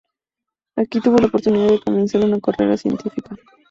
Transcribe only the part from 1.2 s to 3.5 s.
oportunidad de comenzar una carrera científica.